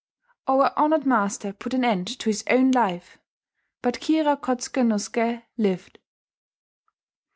[0.47, 3.19] Our honoured master put an end to his own life;
[3.83, 5.99] but Kira Kotsuke no Suke lived.